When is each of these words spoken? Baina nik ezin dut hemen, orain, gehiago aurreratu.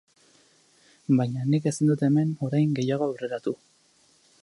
Baina 1.19 1.45
nik 1.51 1.69
ezin 1.73 1.93
dut 1.93 2.07
hemen, 2.09 2.35
orain, 2.49 2.75
gehiago 2.81 3.11
aurreratu. 3.13 3.59